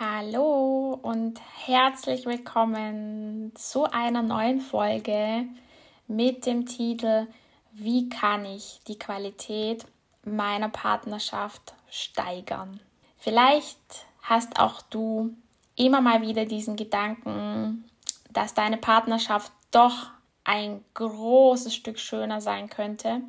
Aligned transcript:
Hallo 0.00 0.96
und 1.02 1.40
herzlich 1.66 2.24
willkommen 2.24 3.50
zu 3.56 3.82
einer 3.82 4.22
neuen 4.22 4.60
Folge 4.60 5.44
mit 6.06 6.46
dem 6.46 6.66
Titel 6.66 7.26
Wie 7.72 8.08
kann 8.08 8.44
ich 8.44 8.78
die 8.86 8.96
Qualität 8.96 9.86
meiner 10.24 10.68
Partnerschaft 10.68 11.74
steigern? 11.90 12.78
Vielleicht 13.16 14.06
hast 14.22 14.60
auch 14.60 14.82
du 14.82 15.34
immer 15.74 16.00
mal 16.00 16.22
wieder 16.22 16.44
diesen 16.44 16.76
Gedanken, 16.76 17.90
dass 18.30 18.54
deine 18.54 18.76
Partnerschaft 18.76 19.50
doch 19.72 20.10
ein 20.44 20.84
großes 20.94 21.74
Stück 21.74 21.98
schöner 21.98 22.40
sein 22.40 22.70
könnte, 22.70 23.22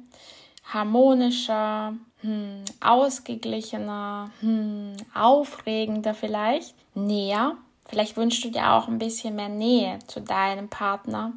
harmonischer, 0.74 1.94
hm, 2.22 2.64
ausgeglichener, 2.80 4.30
hm, 4.42 4.96
aufregender 5.14 6.14
vielleicht, 6.14 6.76
näher. 6.94 7.56
Vielleicht 7.88 8.18
wünschst 8.18 8.44
du 8.44 8.52
dir 8.52 8.72
auch 8.74 8.88
ein 8.88 9.00
bisschen 9.00 9.36
mehr 9.36 9.50
Nähe 9.50 10.00
zu 10.08 10.22
deinem 10.22 10.70
Partner. 10.70 11.34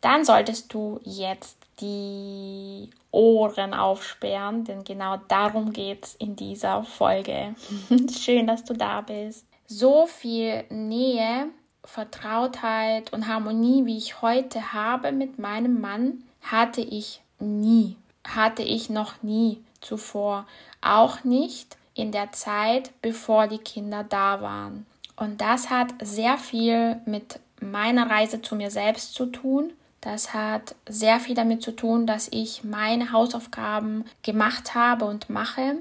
Dann 0.00 0.24
solltest 0.24 0.72
du 0.72 1.00
jetzt 1.04 1.58
die 1.80 2.90
Ohren 3.10 3.74
aufsperren, 3.74 4.64
denn 4.64 4.84
genau 4.84 5.18
darum 5.28 5.72
geht 5.72 6.04
es 6.04 6.14
in 6.14 6.36
dieser 6.36 6.84
Folge. 6.84 7.54
Schön, 8.18 8.46
dass 8.46 8.64
du 8.64 8.74
da 8.74 9.00
bist. 9.00 9.46
So 9.66 10.06
viel 10.06 10.64
Nähe, 10.70 11.48
Vertrautheit 11.84 13.12
und 13.12 13.28
Harmonie, 13.28 13.84
wie 13.86 13.98
ich 13.98 14.22
heute 14.22 14.72
habe 14.72 15.12
mit 15.12 15.38
meinem 15.38 15.80
Mann, 15.80 16.22
hatte 16.42 16.80
ich 16.80 17.20
nie 17.38 17.96
hatte 18.26 18.62
ich 18.62 18.90
noch 18.90 19.22
nie 19.22 19.62
zuvor, 19.80 20.46
auch 20.80 21.24
nicht 21.24 21.76
in 21.94 22.10
der 22.10 22.32
Zeit, 22.32 22.90
bevor 23.02 23.46
die 23.46 23.58
Kinder 23.58 24.04
da 24.04 24.40
waren. 24.40 24.86
Und 25.16 25.40
das 25.40 25.70
hat 25.70 25.94
sehr 26.02 26.38
viel 26.38 27.00
mit 27.06 27.38
meiner 27.60 28.10
Reise 28.10 28.42
zu 28.42 28.56
mir 28.56 28.70
selbst 28.70 29.14
zu 29.14 29.26
tun. 29.26 29.72
Das 30.00 30.34
hat 30.34 30.74
sehr 30.88 31.20
viel 31.20 31.34
damit 31.34 31.62
zu 31.62 31.72
tun, 31.72 32.06
dass 32.06 32.28
ich 32.30 32.64
meine 32.64 33.12
Hausaufgaben 33.12 34.04
gemacht 34.22 34.74
habe 34.74 35.06
und 35.06 35.30
mache 35.30 35.76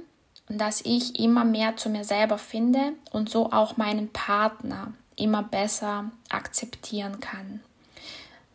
und 0.48 0.60
dass 0.60 0.82
ich 0.82 1.20
immer 1.20 1.44
mehr 1.44 1.76
zu 1.78 1.90
mir 1.90 2.04
selber 2.04 2.38
finde 2.38 2.94
und 3.12 3.30
so 3.30 3.52
auch 3.52 3.76
meinen 3.78 4.10
Partner 4.10 4.94
immer 5.16 5.44
besser 5.44 6.12
akzeptieren 6.30 7.20
kann. 7.20 7.62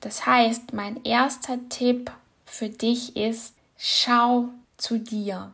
Das 0.01 0.27
heißt, 0.27 0.73
mein 0.73 1.03
erster 1.05 1.59
Tipp 1.69 2.11
für 2.47 2.69
dich 2.69 3.17
ist, 3.17 3.55
Schau 3.81 4.49
zu 4.77 4.99
dir. 4.99 5.53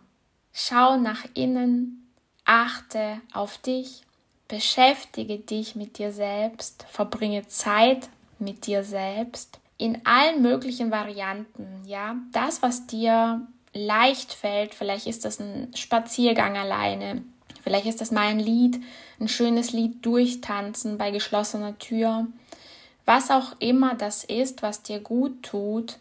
Schau 0.50 0.97
nach 0.97 1.27
innen, 1.34 2.11
achte 2.47 3.20
auf 3.34 3.58
dich, 3.58 4.03
beschäftige 4.48 5.39
dich 5.39 5.77
mit 5.77 5.98
dir 5.98 6.11
selbst, 6.11 6.86
verbringe 6.91 7.47
Zeit 7.48 8.08
mit 8.39 8.67
dir 8.67 8.83
selbst 8.83 9.61
in 9.77 10.06
allen 10.06 10.41
möglichen 10.41 10.91
Varianten, 10.91 11.83
ja? 11.86 12.17
Das, 12.33 12.62
was 12.62 12.86
dir 12.86 13.46
leicht 13.74 14.33
fällt, 14.33 14.74
vielleicht 14.74 15.06
ist 15.06 15.27
das 15.27 15.39
ein 15.39 15.70
Spaziergang 15.74 16.56
alleine, 16.56 17.23
vielleicht 17.62 17.86
ist 17.86 18.01
das 18.01 18.11
mal 18.11 18.29
ein 18.29 18.39
Lied, 18.39 18.80
ein 19.20 19.29
schönes 19.29 19.73
Lied 19.73 20.06
durchtanzen 20.06 20.96
bei 20.96 21.11
geschlossener 21.11 21.79
Tür. 21.79 22.27
Was 23.05 23.30
auch 23.30 23.56
immer 23.58 23.95
das 23.95 24.24
ist, 24.24 24.62
was 24.62 24.83
dir 24.83 25.01
gut 25.01 25.42
tut, 25.42 25.98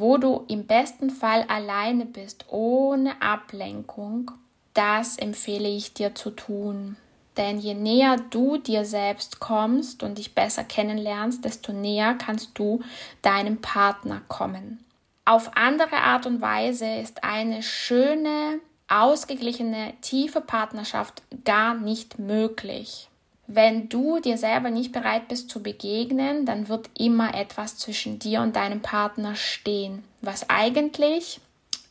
wo 0.00 0.16
du 0.16 0.44
im 0.48 0.66
besten 0.66 1.10
Fall 1.10 1.44
alleine 1.48 2.06
bist, 2.06 2.46
ohne 2.48 3.20
Ablenkung, 3.20 4.30
das 4.72 5.18
empfehle 5.18 5.68
ich 5.68 5.92
dir 5.92 6.14
zu 6.14 6.30
tun. 6.30 6.96
Denn 7.36 7.58
je 7.58 7.74
näher 7.74 8.16
du 8.30 8.58
dir 8.58 8.84
selbst 8.84 9.40
kommst 9.40 10.02
und 10.02 10.18
dich 10.18 10.34
besser 10.34 10.62
kennenlernst, 10.64 11.44
desto 11.44 11.72
näher 11.72 12.14
kannst 12.14 12.58
du 12.58 12.80
deinem 13.22 13.60
Partner 13.60 14.22
kommen. 14.28 14.84
Auf 15.24 15.56
andere 15.56 15.96
Art 15.96 16.26
und 16.26 16.40
Weise 16.40 16.86
ist 16.86 17.24
eine 17.24 17.62
schöne, 17.62 18.60
ausgeglichene, 18.88 19.94
tiefe 20.00 20.40
Partnerschaft 20.40 21.22
gar 21.44 21.74
nicht 21.74 22.18
möglich. 22.18 23.07
Wenn 23.50 23.88
du 23.88 24.20
dir 24.20 24.36
selber 24.36 24.68
nicht 24.68 24.92
bereit 24.92 25.28
bist 25.28 25.48
zu 25.48 25.62
begegnen, 25.62 26.44
dann 26.44 26.68
wird 26.68 26.90
immer 26.98 27.34
etwas 27.34 27.78
zwischen 27.78 28.18
dir 28.18 28.42
und 28.42 28.54
deinem 28.54 28.82
Partner 28.82 29.34
stehen, 29.36 30.04
was 30.20 30.50
eigentlich 30.50 31.40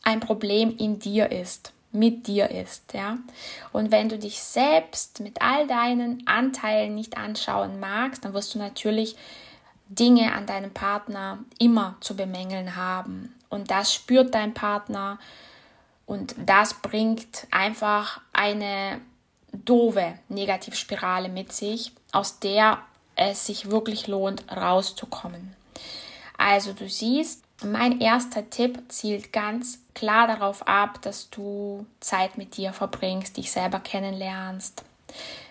ein 0.04 0.20
Problem 0.20 0.76
in 0.78 1.00
dir 1.00 1.32
ist, 1.32 1.72
mit 1.90 2.28
dir 2.28 2.48
ist, 2.52 2.94
ja. 2.94 3.18
Und 3.72 3.90
wenn 3.90 4.08
du 4.08 4.18
dich 4.20 4.40
selbst 4.40 5.18
mit 5.18 5.42
all 5.42 5.66
deinen 5.66 6.24
Anteilen 6.28 6.94
nicht 6.94 7.16
anschauen 7.18 7.80
magst, 7.80 8.24
dann 8.24 8.34
wirst 8.34 8.54
du 8.54 8.60
natürlich 8.60 9.16
Dinge 9.88 10.34
an 10.34 10.46
deinem 10.46 10.72
Partner 10.72 11.40
immer 11.58 11.96
zu 12.00 12.14
bemängeln 12.14 12.76
haben. 12.76 13.34
Und 13.48 13.72
das 13.72 13.92
spürt 13.92 14.32
dein 14.32 14.54
Partner 14.54 15.18
und 16.06 16.36
das 16.46 16.74
bringt 16.74 17.48
einfach 17.50 18.20
eine 18.32 19.00
doofe 19.52 20.14
Negativspirale 20.28 21.28
mit 21.28 21.52
sich, 21.52 21.92
aus 22.12 22.38
der 22.38 22.78
es 23.16 23.46
sich 23.46 23.70
wirklich 23.70 24.06
lohnt, 24.06 24.44
rauszukommen. 24.50 25.54
Also 26.36 26.72
du 26.72 26.88
siehst, 26.88 27.42
mein 27.64 28.00
erster 28.00 28.48
Tipp 28.48 28.80
zielt 28.88 29.32
ganz 29.32 29.80
klar 29.94 30.28
darauf 30.28 30.66
ab, 30.68 31.02
dass 31.02 31.28
du 31.30 31.84
Zeit 31.98 32.38
mit 32.38 32.56
dir 32.56 32.72
verbringst, 32.72 33.36
dich 33.36 33.50
selber 33.50 33.80
kennenlernst, 33.80 34.84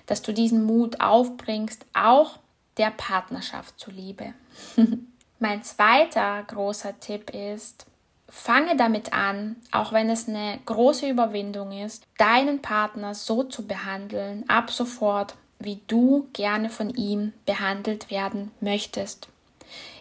dass 0.06 0.22
du 0.22 0.34
diesen 0.34 0.64
Mut 0.64 1.02
aufbringst, 1.02 1.86
auch 1.94 2.40
der 2.78 2.92
Partnerschaft 2.92 3.78
zuliebe. 3.78 4.34
mein 5.40 5.64
zweiter 5.64 6.44
großer 6.44 6.98
Tipp 7.00 7.32
ist, 7.32 7.86
Fange 8.30 8.76
damit 8.76 9.14
an, 9.14 9.56
auch 9.72 9.94
wenn 9.94 10.10
es 10.10 10.28
eine 10.28 10.60
große 10.66 11.08
Überwindung 11.08 11.72
ist, 11.72 12.06
deinen 12.18 12.62
Partner 12.62 13.14
so 13.14 13.44
zu 13.44 13.66
behandeln, 13.66 14.44
ab 14.48 14.70
sofort, 14.72 15.36
wie 15.60 15.80
du 15.88 16.28
gerne 16.34 16.70
von 16.70 16.90
ihm 16.90 17.34
behandelt 17.46 18.12
werden 18.12 18.52
möchtest. 18.60 19.30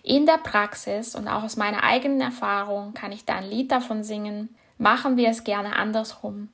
In 0.03 0.27
der 0.27 0.39
Praxis 0.39 1.15
und 1.15 1.29
auch 1.29 1.43
aus 1.43 1.57
meiner 1.57 1.83
eigenen 1.83 2.21
Erfahrung 2.21 2.95
kann 2.95 3.13
ich 3.13 3.25
da 3.25 3.37
ein 3.37 3.49
Lied 3.49 3.73
davon 3.73 4.05
singen, 4.05 4.55
machen 4.79 5.17
wir 5.17 5.29
es 5.29 5.45
gerne 5.45 5.75
andersrum. 5.75 6.49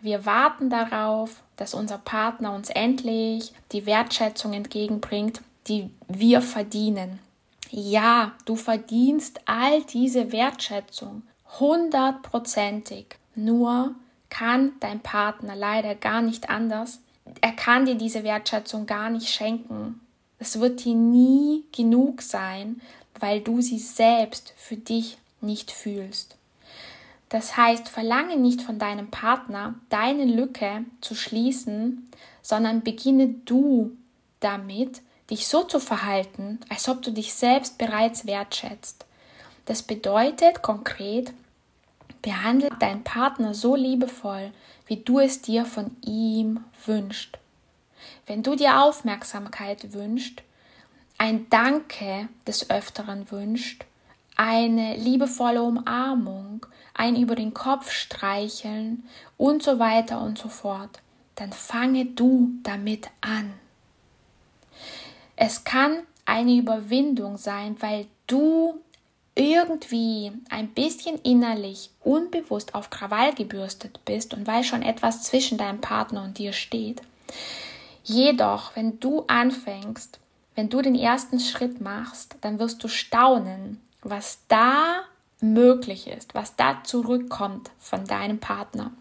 Wir 0.00 0.26
warten 0.26 0.70
darauf, 0.70 1.42
dass 1.56 1.74
unser 1.74 1.98
Partner 1.98 2.54
uns 2.54 2.70
endlich 2.70 3.52
die 3.72 3.86
Wertschätzung 3.86 4.52
entgegenbringt, 4.52 5.40
die 5.66 5.90
wir 6.08 6.42
verdienen. 6.42 7.18
Ja, 7.76 8.34
du 8.44 8.54
verdienst 8.54 9.40
all 9.46 9.82
diese 9.82 10.30
Wertschätzung 10.30 11.22
hundertprozentig. 11.58 13.16
Nur 13.34 13.96
kann 14.30 14.74
dein 14.78 15.00
Partner 15.00 15.56
leider 15.56 15.96
gar 15.96 16.22
nicht 16.22 16.50
anders. 16.50 17.00
Er 17.40 17.50
kann 17.50 17.84
dir 17.84 17.96
diese 17.96 18.22
Wertschätzung 18.22 18.86
gar 18.86 19.10
nicht 19.10 19.28
schenken. 19.28 20.00
Es 20.38 20.60
wird 20.60 20.84
dir 20.84 20.94
nie 20.94 21.64
genug 21.72 22.22
sein, 22.22 22.80
weil 23.18 23.40
du 23.40 23.60
sie 23.60 23.80
selbst 23.80 24.54
für 24.56 24.76
dich 24.76 25.18
nicht 25.40 25.72
fühlst. 25.72 26.36
Das 27.28 27.56
heißt, 27.56 27.88
verlange 27.88 28.36
nicht 28.36 28.62
von 28.62 28.78
deinem 28.78 29.10
Partner, 29.10 29.74
deine 29.88 30.26
Lücke 30.26 30.84
zu 31.00 31.16
schließen, 31.16 32.08
sondern 32.40 32.84
beginne 32.84 33.34
du 33.46 33.96
damit, 34.38 35.02
dich 35.30 35.48
so 35.48 35.64
zu 35.64 35.80
verhalten, 35.80 36.60
als 36.68 36.88
ob 36.88 37.02
du 37.02 37.10
dich 37.10 37.34
selbst 37.34 37.78
bereits 37.78 38.26
wertschätzt. 38.26 39.06
Das 39.66 39.82
bedeutet 39.82 40.62
konkret, 40.62 41.32
behandle 42.20 42.70
deinen 42.78 43.04
Partner 43.04 43.54
so 43.54 43.76
liebevoll, 43.76 44.52
wie 44.86 44.96
du 44.96 45.20
es 45.20 45.40
dir 45.40 45.64
von 45.64 45.96
ihm 46.02 46.64
wünschst. 46.84 47.38
Wenn 48.26 48.42
du 48.42 48.54
dir 48.54 48.82
Aufmerksamkeit 48.82 49.92
wünschst, 49.92 50.42
ein 51.16 51.48
Danke 51.48 52.28
des 52.46 52.70
Öfteren 52.70 53.30
wünscht, 53.30 53.84
eine 54.36 54.96
liebevolle 54.96 55.62
Umarmung, 55.62 56.66
ein 56.92 57.16
über 57.16 57.34
den 57.34 57.54
Kopf 57.54 57.90
streicheln 57.90 59.04
und 59.36 59.62
so 59.62 59.78
weiter 59.78 60.20
und 60.20 60.38
so 60.38 60.48
fort, 60.48 61.00
dann 61.36 61.52
fange 61.52 62.06
du 62.06 62.50
damit 62.62 63.08
an. 63.20 63.52
Es 65.36 65.64
kann 65.64 65.98
eine 66.24 66.56
Überwindung 66.56 67.36
sein, 67.36 67.76
weil 67.80 68.06
du 68.26 68.80
irgendwie 69.34 70.32
ein 70.48 70.68
bisschen 70.68 71.18
innerlich 71.22 71.90
unbewusst 72.02 72.74
auf 72.74 72.90
Krawall 72.90 73.34
gebürstet 73.34 74.00
bist 74.04 74.32
und 74.32 74.46
weil 74.46 74.62
schon 74.62 74.82
etwas 74.82 75.22
zwischen 75.24 75.58
deinem 75.58 75.80
Partner 75.80 76.22
und 76.22 76.38
dir 76.38 76.52
steht. 76.52 77.02
Jedoch, 78.04 78.76
wenn 78.76 79.00
du 79.00 79.24
anfängst, 79.26 80.20
wenn 80.54 80.68
du 80.68 80.82
den 80.82 80.94
ersten 80.94 81.40
Schritt 81.40 81.80
machst, 81.80 82.36
dann 82.42 82.58
wirst 82.60 82.84
du 82.84 82.88
staunen, 82.88 83.80
was 84.02 84.38
da 84.46 85.00
möglich 85.40 86.06
ist, 86.06 86.34
was 86.34 86.54
da 86.54 86.82
zurückkommt 86.84 87.70
von 87.80 88.04
deinem 88.04 88.38
Partner. 88.38 88.92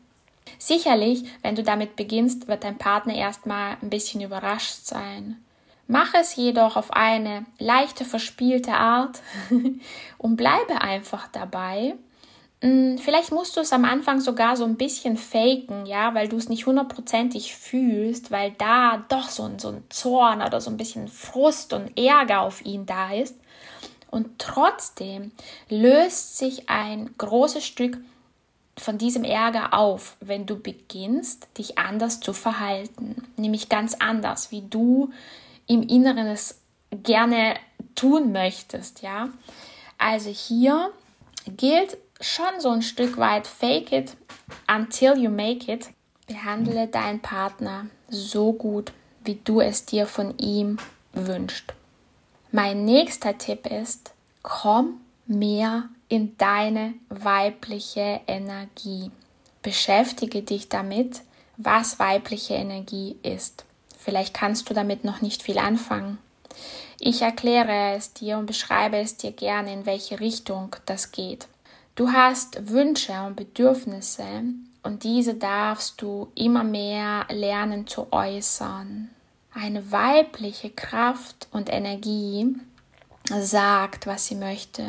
Sicherlich, 0.57 1.25
wenn 1.41 1.55
du 1.55 1.63
damit 1.63 1.95
beginnst, 1.95 2.47
wird 2.47 2.63
dein 2.63 2.77
Partner 2.77 3.13
erstmal 3.15 3.77
ein 3.81 3.89
bisschen 3.89 4.21
überrascht 4.21 4.85
sein. 4.85 5.43
Mach 5.93 6.15
es 6.15 6.35
jedoch 6.35 6.75
auf 6.75 6.91
eine 6.91 7.45
leichte, 7.59 8.03
verspielte 8.03 8.73
Art 8.73 9.21
und 10.17 10.37
bleibe 10.37 10.81
einfach 10.81 11.27
dabei. 11.27 11.93
Hm, 12.61 12.97
vielleicht 12.97 13.31
musst 13.31 13.55
du 13.55 13.59
es 13.61 13.71
am 13.71 13.85
Anfang 13.85 14.19
sogar 14.19 14.57
so 14.57 14.63
ein 14.65 14.75
bisschen 14.75 15.17
faken, 15.17 15.85
ja, 15.85 16.15
weil 16.15 16.29
du 16.29 16.37
es 16.37 16.49
nicht 16.49 16.65
hundertprozentig 16.65 17.53
fühlst, 17.53 18.31
weil 18.31 18.53
da 18.53 19.05
doch 19.07 19.29
so 19.29 19.43
ein, 19.43 19.59
so 19.59 19.67
ein 19.67 19.83
Zorn 19.89 20.41
oder 20.41 20.61
so 20.61 20.71
ein 20.71 20.77
bisschen 20.77 21.09
Frust 21.09 21.73
und 21.73 21.95
Ärger 21.95 22.41
auf 22.41 22.65
ihn 22.65 22.87
da 22.87 23.13
ist. 23.13 23.35
Und 24.09 24.39
trotzdem 24.39 25.31
löst 25.69 26.39
sich 26.39 26.71
ein 26.71 27.13
großes 27.19 27.63
Stück 27.63 27.99
von 28.79 28.97
diesem 28.97 29.23
Ärger 29.25 29.75
auf, 29.75 30.17
wenn 30.21 30.47
du 30.47 30.55
beginnst, 30.55 31.49
dich 31.59 31.77
anders 31.77 32.19
zu 32.19 32.33
verhalten, 32.33 33.27
nämlich 33.37 33.69
ganz 33.69 33.93
anders, 33.99 34.49
wie 34.49 34.63
du 34.67 35.11
im 35.73 35.83
Inneren 35.83 36.27
es 36.27 36.61
gerne 36.91 37.55
tun 37.95 38.31
möchtest, 38.31 39.01
ja. 39.01 39.29
Also 39.97 40.29
hier 40.29 40.91
gilt 41.47 41.97
schon 42.21 42.59
so 42.59 42.69
ein 42.69 42.81
Stück 42.81 43.17
weit 43.17 43.47
fake 43.47 43.91
it 43.91 44.15
until 44.67 45.17
you 45.17 45.29
make 45.29 45.71
it. 45.71 45.89
Behandle 46.27 46.87
deinen 46.87 47.19
Partner 47.19 47.87
so 48.09 48.53
gut, 48.53 48.93
wie 49.23 49.39
du 49.43 49.59
es 49.59 49.85
dir 49.85 50.07
von 50.07 50.37
ihm 50.37 50.77
wünschst. 51.11 51.73
Mein 52.51 52.85
nächster 52.85 53.37
Tipp 53.37 53.67
ist, 53.67 54.13
komm 54.41 55.01
mehr 55.25 55.89
in 56.07 56.37
deine 56.37 56.93
weibliche 57.09 58.21
Energie. 58.27 59.11
Beschäftige 59.61 60.43
dich 60.43 60.69
damit, 60.69 61.21
was 61.57 61.99
weibliche 61.99 62.53
Energie 62.53 63.17
ist. 63.23 63.65
Vielleicht 64.03 64.33
kannst 64.33 64.69
du 64.69 64.73
damit 64.73 65.05
noch 65.05 65.21
nicht 65.21 65.43
viel 65.43 65.57
anfangen. 65.57 66.17
Ich 66.99 67.21
erkläre 67.21 67.95
es 67.95 68.13
dir 68.13 68.37
und 68.37 68.45
beschreibe 68.45 68.97
es 68.97 69.17
dir 69.17 69.31
gerne, 69.31 69.71
in 69.71 69.85
welche 69.85 70.19
Richtung 70.19 70.75
das 70.85 71.11
geht. 71.11 71.47
Du 71.95 72.11
hast 72.11 72.69
Wünsche 72.69 73.13
und 73.21 73.35
Bedürfnisse 73.35 74.25
und 74.83 75.03
diese 75.03 75.35
darfst 75.35 76.01
du 76.01 76.31
immer 76.35 76.63
mehr 76.63 77.25
lernen 77.29 77.87
zu 77.87 78.11
äußern. 78.11 79.09
Eine 79.53 79.91
weibliche 79.91 80.69
Kraft 80.69 81.47
und 81.51 81.71
Energie 81.71 82.55
sagt, 83.29 84.05
was 84.05 84.25
sie 84.25 84.35
möchte 84.35 84.85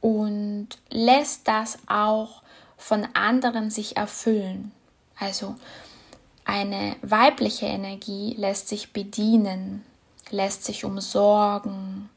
und 0.00 0.68
lässt 0.88 1.46
das 1.48 1.78
auch 1.86 2.42
von 2.78 3.06
anderen 3.14 3.70
sich 3.70 3.96
erfüllen. 3.96 4.72
Also 5.18 5.56
eine 6.46 6.96
weibliche 7.02 7.66
Energie 7.66 8.34
lässt 8.38 8.68
sich 8.68 8.92
bedienen, 8.92 9.84
lässt 10.30 10.64
sich 10.64 10.84
umsorgen, 10.84 12.08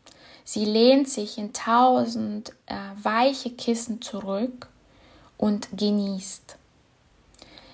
Sie 0.51 0.65
lehnt 0.65 1.07
sich 1.07 1.37
in 1.37 1.53
tausend 1.53 2.53
äh, 2.65 2.73
weiche 3.03 3.51
Kissen 3.51 4.01
zurück 4.01 4.67
und 5.37 5.67
genießt. 5.77 6.57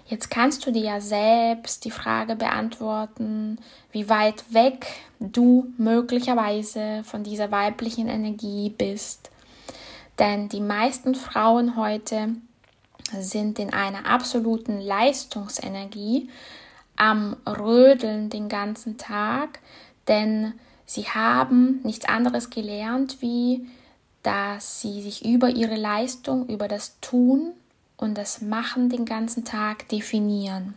Jetzt 0.07 0.30
kannst 0.30 0.66
du 0.66 0.72
dir 0.72 0.84
ja 0.84 1.00
selbst 1.00 1.86
die 1.86 1.92
Frage 1.92 2.36
beantworten, 2.36 3.60
wie 3.94 4.10
weit 4.10 4.54
weg 4.54 4.88
du 5.22 5.72
möglicherweise 5.78 7.06
von 7.06 7.24
dieser 7.24 7.50
weiblichen 7.50 8.10
Energie 8.10 8.72
bist. 8.72 9.31
Denn 10.19 10.50
die 10.50 10.60
meisten 10.60 11.16
Frauen 11.16 11.78
heute 11.78 12.36
sind 13.12 13.60
in 13.60 13.74
einer 13.74 14.06
absoluten 14.06 14.80
Leistungsenergie 14.80 16.30
am 16.96 17.36
Rödeln 17.48 18.30
den 18.30 18.50
ganzen 18.50 18.98
Tag, 18.98 19.60
denn 20.07 20.54
Sie 20.88 21.04
haben 21.04 21.80
nichts 21.84 22.06
anderes 22.06 22.52
gelernt, 22.52 23.22
wie 23.22 23.68
dass 24.25 24.81
sie 24.81 25.04
sich 25.04 25.24
über 25.24 25.50
ihre 25.50 25.75
Leistung, 25.75 26.48
über 26.48 26.68
das 26.68 27.00
Tun 27.00 27.52
und 27.96 28.18
das 28.18 28.42
Machen 28.42 28.90
den 28.90 29.06
ganzen 29.06 29.46
Tag 29.46 29.88
definieren. 29.90 30.74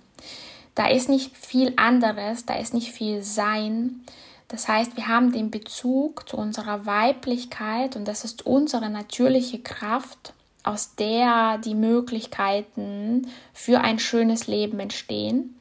Da 0.75 0.89
ist 0.89 1.09
nicht 1.09 1.35
viel 1.35 1.73
anderes, 1.77 2.45
da 2.45 2.59
ist 2.59 2.75
nicht 2.75 2.93
viel 2.93 3.23
Sein. 3.23 4.03
Das 4.49 4.69
heißt, 4.69 4.97
wir 4.97 5.09
haben 5.09 5.33
den 5.33 5.51
Bezug 5.51 6.29
zu 6.29 6.37
unserer 6.37 6.85
Weiblichkeit 6.85 7.97
und 7.97 8.07
das 8.07 8.23
ist 8.25 8.45
unsere 8.45 8.91
natürliche 8.91 9.61
Kraft, 9.61 10.35
aus 10.69 10.95
der 10.95 11.59
die 11.59 11.75
Möglichkeiten 11.75 13.27
für 13.55 13.81
ein 13.81 13.99
schönes 13.99 14.47
Leben 14.47 14.79
entstehen. 14.81 15.57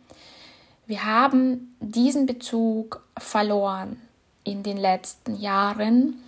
Wir 0.85 1.05
haben 1.05 1.75
diesen 1.79 2.25
Bezug 2.25 3.01
verloren 3.17 4.01
in 4.43 4.63
den 4.63 4.77
letzten 4.77 5.35
Jahren. 5.35 6.21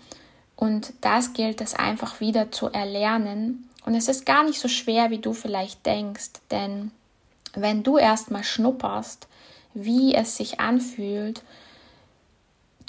Und 0.56 0.94
das 1.02 1.34
gilt 1.34 1.62
es 1.62 1.74
einfach 1.74 2.20
wieder 2.20 2.52
zu 2.52 2.68
erlernen. 2.68 3.70
Und 3.86 3.96
es 3.96 4.08
ist 4.08 4.26
gar 4.26 4.44
nicht 4.44 4.60
so 4.60 4.68
schwer, 4.68 5.10
wie 5.10 5.20
du 5.20 5.34
vielleicht 5.34 5.86
denkst, 5.86 6.32
denn 6.52 6.92
wenn 7.54 7.84
du 7.84 7.98
erstmal 7.98 8.44
schnupperst, 8.44 9.28
wie 9.74 10.14
es 10.14 10.38
sich 10.38 10.60
anfühlt, 10.60 11.44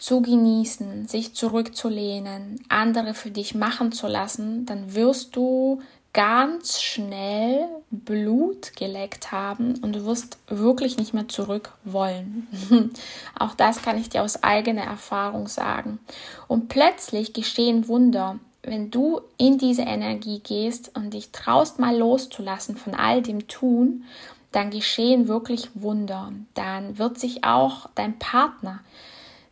zu 0.00 0.22
genießen, 0.22 1.06
sich 1.06 1.34
zurückzulehnen, 1.34 2.64
andere 2.68 3.12
für 3.12 3.30
dich 3.30 3.54
machen 3.54 3.92
zu 3.92 4.06
lassen, 4.06 4.64
dann 4.64 4.94
wirst 4.94 5.36
du 5.36 5.82
ganz 6.14 6.80
schnell 6.80 7.68
Blut 7.90 8.74
geleckt 8.76 9.30
haben 9.30 9.78
und 9.82 9.94
du 9.94 10.06
wirst 10.06 10.38
wirklich 10.48 10.96
nicht 10.96 11.12
mehr 11.12 11.28
zurück 11.28 11.72
wollen. 11.84 12.48
Auch 13.38 13.54
das 13.54 13.82
kann 13.82 13.98
ich 13.98 14.08
dir 14.08 14.22
aus 14.22 14.42
eigener 14.42 14.82
Erfahrung 14.82 15.46
sagen. 15.46 16.00
Und 16.48 16.68
plötzlich 16.68 17.34
geschehen 17.34 17.86
Wunder, 17.86 18.38
wenn 18.62 18.90
du 18.90 19.20
in 19.36 19.58
diese 19.58 19.82
Energie 19.82 20.40
gehst 20.40 20.96
und 20.96 21.12
dich 21.14 21.30
traust 21.30 21.78
mal 21.78 21.96
loszulassen 21.96 22.76
von 22.76 22.94
all 22.94 23.22
dem 23.22 23.48
Tun, 23.48 24.04
dann 24.50 24.70
geschehen 24.70 25.28
wirklich 25.28 25.68
Wunder. 25.74 26.32
Dann 26.54 26.98
wird 26.98 27.20
sich 27.20 27.44
auch 27.44 27.88
dein 27.94 28.18
Partner, 28.18 28.80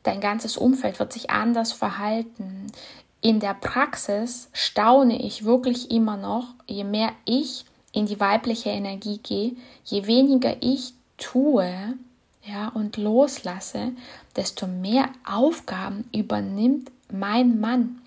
dein 0.03 0.21
ganzes 0.21 0.57
Umfeld 0.57 0.99
wird 0.99 1.13
sich 1.13 1.31
anders 1.31 1.73
verhalten 1.73 2.67
in 3.21 3.41
der 3.41 3.55
Praxis 3.55 4.49
staune 4.53 5.21
ich 5.21 5.45
wirklich 5.45 5.91
immer 5.91 6.17
noch, 6.17 6.55
je 6.67 6.85
mehr 6.85 7.13
ich 7.25 7.65
in 7.93 8.07
die 8.07 8.21
weibliche 8.21 8.71
Energie 8.71 9.19
gehe, 9.19 9.57
je 9.85 10.07
weniger 10.07 10.57
ich 10.61 10.93
tue, 11.17 11.95
ja, 12.45 12.69
und 12.69 12.97
loslasse, 12.97 13.93
desto 14.37 14.67
mehr 14.67 15.09
Aufgaben 15.29 16.09
übernimmt 16.15 16.91
mein 17.11 17.61
Mann. 17.61 18.01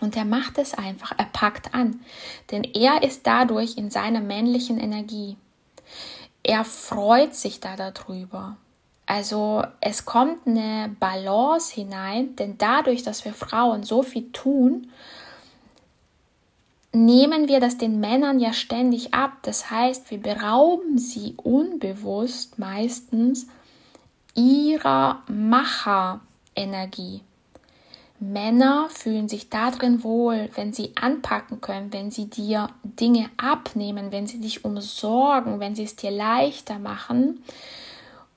Und 0.00 0.16
er 0.16 0.24
macht 0.24 0.58
es 0.58 0.74
einfach, 0.74 1.12
er 1.16 1.26
packt 1.26 1.72
an, 1.74 2.00
denn 2.50 2.64
er 2.64 3.02
ist 3.02 3.26
dadurch 3.26 3.76
in 3.76 3.90
seiner 3.90 4.20
männlichen 4.20 4.78
Energie. 4.78 5.36
Er 6.42 6.64
freut 6.64 7.34
sich 7.34 7.60
da 7.60 7.76
darüber. 7.76 8.56
Also 9.10 9.64
es 9.80 10.04
kommt 10.04 10.46
eine 10.46 10.94
Balance 11.00 11.74
hinein, 11.74 12.36
denn 12.36 12.58
dadurch, 12.58 13.02
dass 13.02 13.24
wir 13.24 13.34
Frauen 13.34 13.82
so 13.82 14.04
viel 14.04 14.30
tun, 14.30 14.86
nehmen 16.92 17.48
wir 17.48 17.58
das 17.58 17.76
den 17.76 17.98
Männern 17.98 18.38
ja 18.38 18.52
ständig 18.52 19.12
ab. 19.12 19.32
Das 19.42 19.68
heißt, 19.68 20.12
wir 20.12 20.22
berauben 20.22 20.96
sie 20.96 21.34
unbewusst 21.38 22.60
meistens 22.60 23.48
ihrer 24.36 25.24
Macherenergie. 25.26 27.22
Männer 28.20 28.86
fühlen 28.90 29.28
sich 29.28 29.50
darin 29.50 30.04
wohl, 30.04 30.50
wenn 30.54 30.72
sie 30.72 30.92
anpacken 30.94 31.60
können, 31.60 31.92
wenn 31.92 32.12
sie 32.12 32.26
dir 32.30 32.68
Dinge 32.84 33.28
abnehmen, 33.38 34.12
wenn 34.12 34.28
sie 34.28 34.40
dich 34.40 34.64
umsorgen, 34.64 35.58
wenn 35.58 35.74
sie 35.74 35.82
es 35.82 35.96
dir 35.96 36.12
leichter 36.12 36.78
machen 36.78 37.42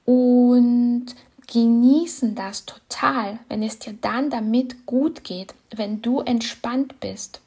und 0.06 1.08
genießen 1.48 2.36
das 2.36 2.66
total, 2.66 3.40
wenn 3.50 3.64
es 3.64 3.80
dir 3.80 3.94
dann 3.94 4.30
damit 4.30 4.86
gut 4.86 5.24
geht, 5.24 5.54
wenn 5.76 6.02
du 6.02 6.22
entspannt 6.22 7.00
bist. 7.00 7.42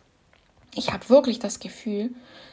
ich 0.75 0.93
habe 0.93 1.09
wirklich 1.09 1.39
das 1.39 1.59
Gefühl, 1.59 2.11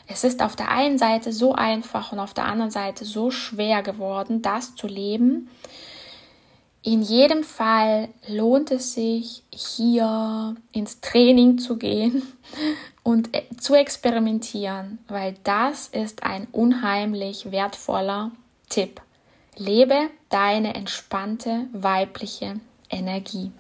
es 0.08 0.24
ist 0.24 0.42
auf 0.42 0.56
der 0.56 0.70
einen 0.70 0.98
Seite 0.98 1.32
so 1.32 1.54
einfach 1.54 2.12
und 2.12 2.20
auf 2.20 2.34
der 2.34 2.46
anderen 2.46 2.72
Seite 2.72 3.06
so 3.06 3.32
schwer 3.32 3.84
geworden, 3.84 4.42
das 4.42 4.76
zu 4.76 4.88
leben. 4.88 5.50
In 6.82 7.02
jedem 7.02 7.44
Fall 7.44 8.10
lohnt 8.28 8.72
es 8.72 8.94
sich, 8.94 9.44
hier 9.52 10.56
ins 10.74 11.00
Training 11.00 11.58
zu 11.58 11.78
gehen 11.78 12.24
und 13.04 13.34
äh, 13.34 13.44
zu 13.58 13.74
experimentieren, 13.74 15.00
weil 15.08 15.36
das 15.46 15.88
ist 15.88 16.24
ein 16.24 16.48
unheimlich 16.52 17.52
wertvoller 17.52 18.32
Tipp. 18.70 19.02
Lebe 19.56 20.10
deine 20.30 20.74
entspannte 20.74 21.68
weibliche 21.74 22.60
Energie. 22.90 23.52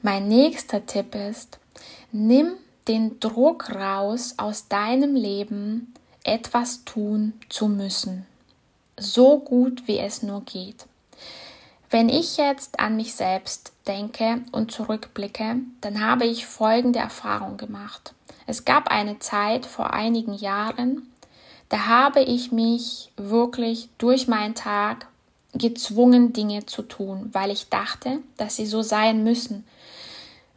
Mein 0.00 0.28
nächster 0.28 0.86
Tipp 0.86 1.14
ist, 1.14 1.58
nimm 2.10 2.54
den 2.88 3.20
Druck 3.20 3.70
raus 3.74 4.34
aus 4.38 4.68
deinem 4.68 5.14
Leben, 5.14 5.92
etwas 6.24 6.84
tun 6.84 7.34
zu 7.50 7.68
müssen. 7.68 8.26
So 8.98 9.38
gut 9.38 9.86
wie 9.86 9.98
es 9.98 10.22
nur 10.22 10.42
geht. 10.42 10.86
Wenn 11.90 12.08
ich 12.08 12.38
jetzt 12.38 12.80
an 12.80 12.96
mich 12.96 13.14
selbst 13.14 13.72
denke 13.86 14.42
und 14.52 14.72
zurückblicke, 14.72 15.56
dann 15.80 16.00
habe 16.00 16.24
ich 16.24 16.46
folgende 16.46 17.00
Erfahrung 17.00 17.58
gemacht. 17.58 18.14
Es 18.46 18.64
gab 18.64 18.88
eine 18.88 19.18
Zeit 19.18 19.66
vor 19.66 19.92
einigen 19.92 20.34
Jahren, 20.34 21.09
da 21.70 21.86
habe 21.86 22.20
ich 22.20 22.52
mich 22.52 23.12
wirklich 23.16 23.88
durch 23.96 24.28
meinen 24.28 24.54
Tag 24.54 25.06
gezwungen, 25.54 26.32
Dinge 26.32 26.66
zu 26.66 26.82
tun, 26.82 27.30
weil 27.32 27.50
ich 27.50 27.68
dachte, 27.68 28.18
dass 28.36 28.56
sie 28.56 28.66
so 28.66 28.82
sein 28.82 29.22
müssen, 29.24 29.64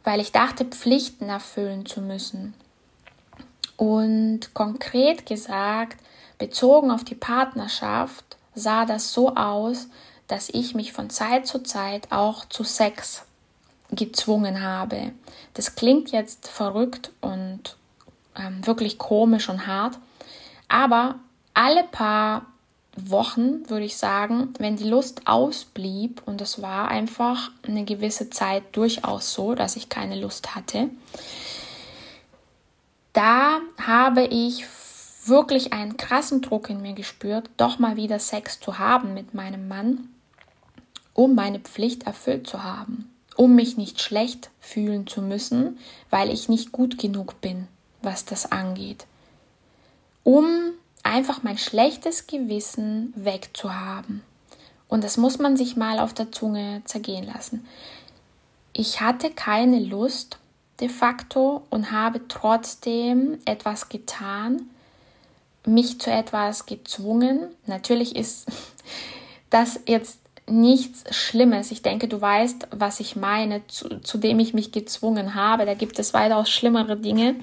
weil 0.02 0.20
ich 0.20 0.32
dachte, 0.32 0.64
Pflichten 0.64 1.28
erfüllen 1.28 1.86
zu 1.86 2.00
müssen. 2.00 2.54
Und 3.76 4.54
konkret 4.54 5.26
gesagt, 5.26 5.98
bezogen 6.38 6.90
auf 6.90 7.04
die 7.04 7.14
Partnerschaft, 7.14 8.36
sah 8.54 8.84
das 8.84 9.12
so 9.12 9.34
aus, 9.34 9.88
dass 10.26 10.48
ich 10.48 10.74
mich 10.74 10.92
von 10.92 11.10
Zeit 11.10 11.46
zu 11.46 11.62
Zeit 11.62 12.10
auch 12.10 12.44
zu 12.44 12.64
Sex 12.64 13.24
gezwungen 13.90 14.62
habe. 14.62 15.12
Das 15.54 15.76
klingt 15.76 16.10
jetzt 16.10 16.48
verrückt 16.48 17.12
und 17.20 17.76
ähm, 18.36 18.66
wirklich 18.66 18.98
komisch 18.98 19.48
und 19.48 19.66
hart, 19.66 19.98
aber 20.74 21.20
alle 21.54 21.84
paar 21.84 22.46
Wochen, 22.96 23.70
würde 23.70 23.84
ich 23.84 23.96
sagen, 23.96 24.52
wenn 24.58 24.74
die 24.74 24.88
Lust 24.88 25.22
ausblieb, 25.24 26.20
und 26.26 26.40
es 26.40 26.62
war 26.62 26.88
einfach 26.88 27.52
eine 27.62 27.84
gewisse 27.84 28.28
Zeit 28.28 28.64
durchaus 28.72 29.34
so, 29.34 29.54
dass 29.54 29.76
ich 29.76 29.88
keine 29.88 30.20
Lust 30.20 30.56
hatte, 30.56 30.90
da 33.12 33.60
habe 33.80 34.24
ich 34.24 34.64
wirklich 35.24 35.72
einen 35.72 35.96
krassen 35.96 36.42
Druck 36.42 36.68
in 36.68 36.82
mir 36.82 36.94
gespürt, 36.94 37.48
doch 37.56 37.78
mal 37.78 37.94
wieder 37.94 38.18
Sex 38.18 38.58
zu 38.58 38.76
haben 38.76 39.14
mit 39.14 39.32
meinem 39.32 39.68
Mann, 39.68 40.08
um 41.12 41.36
meine 41.36 41.60
Pflicht 41.60 42.02
erfüllt 42.02 42.48
zu 42.48 42.64
haben, 42.64 43.14
um 43.36 43.54
mich 43.54 43.76
nicht 43.76 44.02
schlecht 44.02 44.50
fühlen 44.58 45.06
zu 45.06 45.22
müssen, 45.22 45.78
weil 46.10 46.30
ich 46.30 46.48
nicht 46.48 46.72
gut 46.72 46.98
genug 46.98 47.40
bin, 47.40 47.68
was 48.02 48.24
das 48.24 48.50
angeht, 48.50 49.06
um 50.24 50.72
einfach 51.02 51.42
mein 51.42 51.58
schlechtes 51.58 52.26
Gewissen 52.26 53.12
wegzuhaben. 53.14 54.22
Und 54.88 55.04
das 55.04 55.16
muss 55.16 55.38
man 55.38 55.56
sich 55.56 55.76
mal 55.76 55.98
auf 55.98 56.12
der 56.14 56.32
Zunge 56.32 56.82
zergehen 56.84 57.24
lassen. 57.24 57.66
Ich 58.72 59.00
hatte 59.00 59.30
keine 59.30 59.78
Lust 59.78 60.38
de 60.80 60.88
facto 60.88 61.62
und 61.70 61.92
habe 61.92 62.26
trotzdem 62.28 63.38
etwas 63.44 63.88
getan, 63.88 64.62
mich 65.64 66.00
zu 66.00 66.10
etwas 66.10 66.66
gezwungen. 66.66 67.48
Natürlich 67.66 68.16
ist 68.16 68.46
das 69.50 69.80
jetzt 69.86 70.18
nichts 70.46 71.04
Schlimmes. 71.14 71.70
Ich 71.70 71.82
denke, 71.82 72.08
du 72.08 72.20
weißt, 72.20 72.68
was 72.70 73.00
ich 73.00 73.16
meine, 73.16 73.66
zu, 73.68 74.00
zu 74.00 74.18
dem 74.18 74.38
ich 74.40 74.52
mich 74.52 74.72
gezwungen 74.72 75.34
habe. 75.34 75.64
Da 75.64 75.74
gibt 75.74 75.98
es 75.98 76.12
weitaus 76.12 76.50
schlimmere 76.50 76.96
Dinge. 76.96 77.36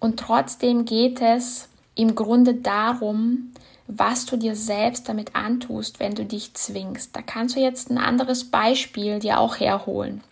Und 0.00 0.20
trotzdem 0.20 0.84
geht 0.84 1.22
es 1.22 1.68
im 1.96 2.14
Grunde 2.14 2.54
darum, 2.54 3.52
was 3.88 4.26
du 4.26 4.36
dir 4.36 4.54
selbst 4.54 5.08
damit 5.08 5.34
antust, 5.34 5.98
wenn 6.00 6.14
du 6.14 6.24
dich 6.24 6.54
zwingst. 6.54 7.14
Da 7.16 7.22
kannst 7.22 7.56
du 7.56 7.60
jetzt 7.60 7.90
ein 7.90 7.98
anderes 7.98 8.44
Beispiel 8.44 9.18
dir 9.18 9.40
auch 9.40 9.58
herholen. 9.58 10.22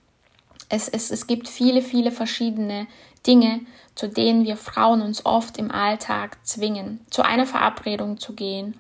Es, 0.68 0.88
es, 0.88 1.10
es 1.10 1.26
gibt 1.26 1.48
viele, 1.48 1.82
viele 1.82 2.10
verschiedene 2.10 2.86
Dinge, 3.26 3.60
zu 3.94 4.08
denen 4.08 4.44
wir 4.44 4.56
Frauen 4.56 5.02
uns 5.02 5.24
oft 5.24 5.58
im 5.58 5.70
Alltag 5.70 6.38
zwingen. 6.44 7.00
Zu 7.10 7.22
einer 7.22 7.46
Verabredung 7.46 8.18
zu 8.18 8.34
gehen, 8.34 8.74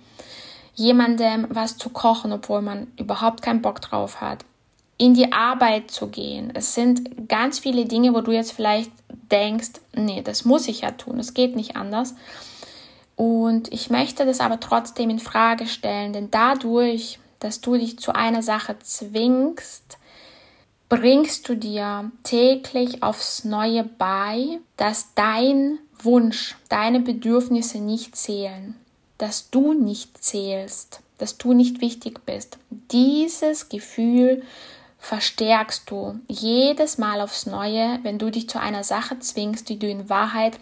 jemandem 0.74 1.46
was 1.50 1.76
zu 1.76 1.90
kochen, 1.90 2.32
obwohl 2.32 2.62
man 2.62 2.88
überhaupt 2.98 3.42
keinen 3.42 3.62
Bock 3.62 3.80
drauf 3.80 4.20
hat, 4.20 4.44
in 4.98 5.14
die 5.14 5.32
Arbeit 5.32 5.90
zu 5.90 6.08
gehen. 6.08 6.50
Es 6.54 6.74
sind 6.74 7.28
ganz 7.28 7.60
viele 7.60 7.84
Dinge, 7.84 8.12
wo 8.12 8.20
du 8.20 8.32
jetzt 8.32 8.52
vielleicht 8.52 8.90
denkst, 9.30 9.80
nee, 9.94 10.22
das 10.22 10.44
muss 10.44 10.68
ich 10.68 10.82
ja 10.82 10.90
tun, 10.90 11.18
es 11.20 11.34
geht 11.34 11.54
nicht 11.54 11.76
anders. 11.76 12.14
Und 13.16 13.72
ich 13.72 13.90
möchte 13.90 14.26
das 14.26 14.40
aber 14.40 14.60
trotzdem 14.60 15.10
in 15.10 15.18
Frage 15.18 15.66
stellen, 15.66 16.12
denn 16.12 16.30
dadurch, 16.30 17.18
dass 17.38 17.60
du 17.60 17.74
dich 17.74 17.98
zu 17.98 18.14
einer 18.14 18.42
Sache 18.42 18.76
zwingst, 18.80 19.98
bringst 20.88 21.48
du 21.48 21.56
dir 21.56 22.10
täglich 22.22 23.02
aufs 23.02 23.44
Neue 23.44 23.84
bei, 23.84 24.58
dass 24.76 25.14
dein 25.14 25.78
Wunsch, 26.02 26.56
deine 26.68 27.00
Bedürfnisse 27.00 27.78
nicht 27.78 28.16
zählen, 28.16 28.74
dass 29.18 29.50
du 29.50 29.72
nicht 29.72 30.22
zählst, 30.22 31.00
dass 31.18 31.38
du 31.38 31.52
nicht 31.52 31.80
wichtig 31.80 32.24
bist. 32.26 32.58
Dieses 32.90 33.68
Gefühl 33.68 34.42
verstärkst 34.98 35.90
du 35.90 36.18
jedes 36.28 36.98
Mal 36.98 37.20
aufs 37.20 37.46
Neue, 37.46 37.98
wenn 38.02 38.18
du 38.18 38.30
dich 38.30 38.48
zu 38.48 38.58
einer 38.58 38.84
Sache 38.84 39.18
zwingst, 39.18 39.68
die 39.68 39.78
du 39.78 39.88
in 39.88 40.08
Wahrheit 40.08 40.58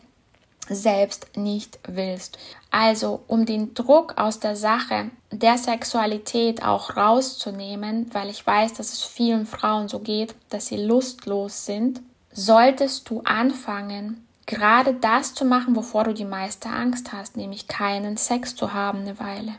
selbst 0.69 1.37
nicht 1.37 1.78
willst. 1.87 2.38
Also, 2.71 3.21
um 3.26 3.47
den 3.47 3.75
Druck 3.75 4.16
aus 4.16 4.40
der 4.40 4.57
Sache 4.57 5.11
der 5.31 5.59
Sexualität 5.59 6.62
auch 6.62 6.97
rauszunehmen, 6.97 8.11
weil 8.12 8.31
ich 8.31 8.47
weiß, 8.47 8.75
dass 8.75 8.92
es 8.92 9.02
vielen 9.02 9.47
Frauen 9.47 9.88
so 9.88 9.99
geht, 9.99 10.35
dass 10.50 10.66
sie 10.66 10.76
lustlos 10.76 11.66
sind, 11.66 12.00
solltest 12.33 13.09
du 13.11 13.23
anfangen, 13.25 14.26
gerade 14.47 14.95
das 14.95 15.35
zu 15.35 15.45
machen, 15.45 15.76
wovor 15.76 16.04
du 16.04 16.14
die 16.14 16.25
meiste 16.25 16.69
Angst 16.69 17.12
hast, 17.12 17.37
nämlich 17.37 17.69
keinen 17.69 18.16
Sex 18.16 18.54
zu 18.54 18.73
haben 18.73 19.00
eine 19.00 19.19
Weile. 19.19 19.54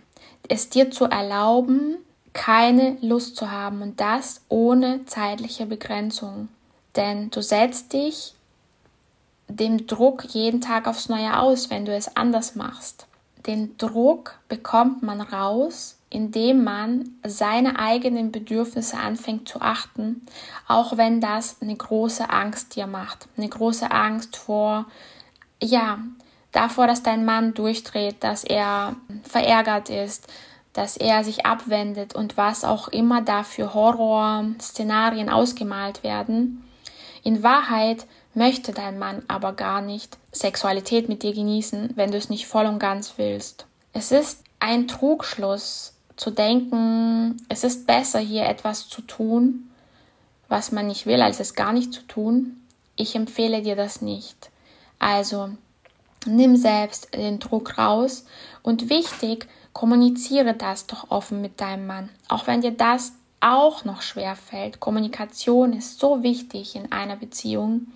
Es 0.48 0.70
dir 0.70 0.92
zu 0.92 1.06
erlauben, 1.06 1.98
keine 2.34 2.98
Lust 3.02 3.36
zu 3.36 3.52
haben 3.52 3.82
und 3.82 4.00
das 4.00 4.42
ohne 4.50 5.06
zeitliche 5.06 5.66
Begrenzung. 5.66 6.50
Denn 6.96 7.30
du 7.30 7.42
setzt 7.42 7.94
dich 7.94 8.34
dem 9.56 9.88
Druck 9.88 10.26
jeden 10.34 10.62
Tag 10.62 10.88
aufs 10.88 11.10
Neue 11.10 11.40
aus, 11.40 11.70
wenn 11.70 11.86
du 11.86 11.96
es 11.96 12.16
anders 12.16 12.56
machst. 12.56 13.08
Den 13.46 13.78
Druck 13.78 14.40
bekommt 14.48 15.04
man 15.04 15.20
raus, 15.20 15.98
indem 16.10 16.64
man 16.64 17.10
seine 17.26 17.80
eigenen 17.80 18.32
Bedürfnisse 18.32 18.98
anfängt 18.98 19.50
zu 19.50 19.62
achten, 19.62 20.26
auch 20.68 20.96
wenn 20.96 21.20
das 21.20 21.58
eine 21.62 21.76
große 21.76 22.30
Angst 22.30 22.76
dir 22.76 22.88
macht. 22.88 23.28
Eine 23.36 23.50
große 23.50 23.92
Angst 23.92 24.38
vor, 24.38 24.86
ja, 25.62 25.98
davor, 26.52 26.88
dass 26.88 27.04
dein 27.04 27.26
Mann 27.26 27.54
durchdreht, 27.54 28.24
dass 28.24 28.44
er 28.44 28.96
verärgert 29.24 29.90
ist, 29.90 30.28
dass 30.72 30.98
er 30.98 31.24
sich 31.24 31.46
abwendet 31.46 32.16
und 32.16 32.38
was 32.38 32.64
auch 32.64 32.88
immer 32.88 33.22
da 33.22 33.44
für 33.44 33.74
Horrorszenarien 33.74 35.30
ausgemalt 35.30 36.04
werden. 36.04 36.64
In 37.24 37.44
Wahrheit 37.44 38.06
möchte 38.36 38.72
dein 38.72 39.00
Mann 39.00 39.24
aber 39.28 39.54
gar 39.54 39.82
nicht 39.82 40.18
Sexualität 40.32 41.10
mit 41.10 41.24
dir 41.24 41.34
genießen, 41.34 41.92
wenn 41.96 42.12
du 42.12 42.18
es 42.18 42.30
nicht 42.30 42.48
voll 42.48 42.66
und 42.66 42.80
ganz 42.80 43.14
willst. 43.18 43.66
Es 43.94 44.12
ist 44.12 44.44
ein 44.60 44.88
Trugschluss 44.88 45.94
zu 46.16 46.32
denken, 46.32 47.38
es 47.50 47.64
ist 47.64 47.86
besser 47.86 48.20
hier 48.20 48.46
etwas 48.46 48.88
zu 48.88 49.02
tun, 49.02 49.70
was 50.48 50.72
man 50.72 50.88
nicht 50.88 51.06
will, 51.06 51.22
als 51.22 51.40
es 51.40 51.56
gar 51.56 51.74
nicht 51.74 51.94
zu 51.94 52.02
tun. 52.04 52.62
Ich 52.96 53.16
empfehle 53.16 53.62
dir 53.62 53.76
das 53.76 54.02
nicht. 54.02 54.52
Also 55.00 55.50
nimm 56.26 56.56
selbst 56.56 57.14
den 57.14 57.40
Druck 57.40 57.78
raus 57.78 58.26
und 58.62 58.90
wichtig, 58.90 59.48
kommuniziere 59.74 60.54
das 60.54 60.86
doch 60.86 61.10
offen 61.10 61.42
mit 61.42 61.60
deinem 61.60 61.88
Mann. 61.88 62.10
Auch 62.30 62.48
wenn 62.48 62.62
dir 62.62 62.72
das 62.72 63.14
auch 63.40 63.84
noch 63.84 64.02
schwer 64.02 64.36
fällt. 64.36 64.80
Kommunikation 64.80 65.74
ist 65.74 66.00
so 66.00 66.24
wichtig 66.24 66.76
in 66.76 66.92
einer 66.92 67.18
Beziehung. 67.18 67.88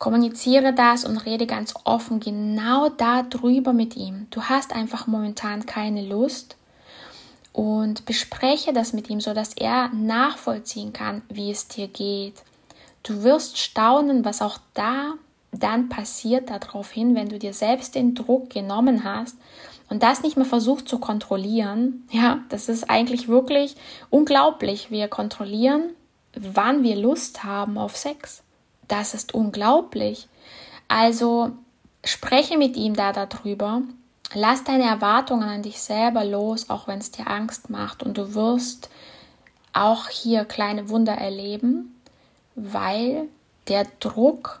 Kommuniziere 0.00 0.72
das 0.72 1.04
und 1.04 1.18
rede 1.18 1.46
ganz 1.46 1.74
offen 1.84 2.20
genau 2.20 2.88
darüber 2.88 3.74
mit 3.74 3.96
ihm. 3.96 4.28
Du 4.30 4.44
hast 4.44 4.72
einfach 4.72 5.06
momentan 5.06 5.66
keine 5.66 6.02
Lust 6.02 6.56
und 7.52 8.06
bespreche 8.06 8.72
das 8.72 8.94
mit 8.94 9.10
ihm, 9.10 9.20
sodass 9.20 9.52
er 9.52 9.90
nachvollziehen 9.90 10.94
kann, 10.94 11.20
wie 11.28 11.50
es 11.50 11.68
dir 11.68 11.86
geht. 11.86 12.42
Du 13.02 13.22
wirst 13.24 13.58
staunen, 13.58 14.24
was 14.24 14.40
auch 14.40 14.58
da 14.72 15.12
dann 15.52 15.90
passiert 15.90 16.48
daraufhin, 16.48 17.14
wenn 17.14 17.28
du 17.28 17.38
dir 17.38 17.52
selbst 17.52 17.94
den 17.94 18.14
Druck 18.14 18.48
genommen 18.48 19.04
hast 19.04 19.36
und 19.90 20.02
das 20.02 20.22
nicht 20.22 20.38
mehr 20.38 20.46
versucht 20.46 20.88
zu 20.88 20.98
kontrollieren, 20.98 22.08
ja, 22.10 22.38
das 22.48 22.70
ist 22.70 22.88
eigentlich 22.88 23.28
wirklich 23.28 23.76
unglaublich. 24.08 24.90
Wir 24.90 25.08
kontrollieren, 25.08 25.90
wann 26.34 26.84
wir 26.84 26.96
Lust 26.96 27.44
haben 27.44 27.76
auf 27.76 27.98
Sex. 27.98 28.42
Das 28.90 29.14
ist 29.14 29.34
unglaublich. 29.34 30.26
Also 30.88 31.52
spreche 32.04 32.58
mit 32.58 32.76
ihm 32.76 32.94
da 32.94 33.12
darüber. 33.12 33.82
Lass 34.34 34.64
deine 34.64 34.82
Erwartungen 34.82 35.48
an 35.48 35.62
dich 35.62 35.80
selber 35.80 36.24
los, 36.24 36.70
auch 36.70 36.88
wenn 36.88 36.98
es 36.98 37.12
dir 37.12 37.28
Angst 37.28 37.70
macht. 37.70 38.02
Und 38.02 38.18
du 38.18 38.34
wirst 38.34 38.90
auch 39.72 40.08
hier 40.08 40.44
kleine 40.44 40.88
Wunder 40.88 41.12
erleben, 41.12 42.00
weil 42.56 43.28
der 43.68 43.86
Druck 44.00 44.60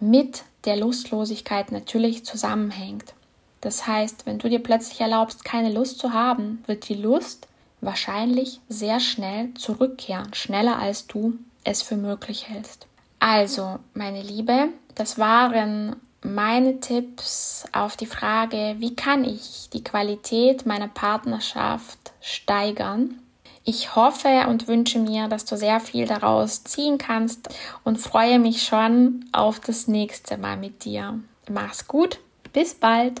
mit 0.00 0.42
der 0.66 0.76
Lustlosigkeit 0.76 1.72
natürlich 1.72 2.26
zusammenhängt. 2.26 3.14
Das 3.62 3.86
heißt, 3.86 4.26
wenn 4.26 4.38
du 4.38 4.50
dir 4.50 4.62
plötzlich 4.62 5.00
erlaubst, 5.00 5.46
keine 5.46 5.72
Lust 5.72 5.98
zu 5.98 6.12
haben, 6.12 6.62
wird 6.66 6.90
die 6.90 6.94
Lust 6.94 7.48
wahrscheinlich 7.80 8.60
sehr 8.68 9.00
schnell 9.00 9.54
zurückkehren, 9.54 10.34
schneller 10.34 10.78
als 10.78 11.06
du 11.06 11.38
es 11.64 11.80
für 11.80 11.96
möglich 11.96 12.46
hältst. 12.46 12.86
Also, 13.20 13.78
meine 13.94 14.22
Liebe, 14.22 14.70
das 14.94 15.18
waren 15.18 15.96
meine 16.22 16.80
Tipps 16.80 17.64
auf 17.72 17.96
die 17.96 18.06
Frage, 18.06 18.76
wie 18.78 18.94
kann 18.96 19.24
ich 19.24 19.68
die 19.72 19.84
Qualität 19.84 20.66
meiner 20.66 20.88
Partnerschaft 20.88 21.98
steigern. 22.20 23.20
Ich 23.62 23.94
hoffe 23.94 24.46
und 24.48 24.68
wünsche 24.68 24.98
mir, 24.98 25.28
dass 25.28 25.44
du 25.44 25.56
sehr 25.56 25.80
viel 25.80 26.06
daraus 26.06 26.64
ziehen 26.64 26.98
kannst 26.98 27.54
und 27.84 27.98
freue 27.98 28.38
mich 28.38 28.62
schon 28.62 29.26
auf 29.32 29.60
das 29.60 29.86
nächste 29.86 30.38
Mal 30.38 30.56
mit 30.56 30.84
dir. 30.84 31.20
Mach's 31.48 31.86
gut, 31.86 32.18
bis 32.52 32.74
bald. 32.74 33.20